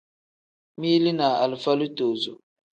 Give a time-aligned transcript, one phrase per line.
[0.77, 2.39] Mili ni alifa litozo.